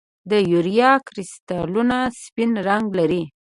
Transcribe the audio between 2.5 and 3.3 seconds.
رنګ لري.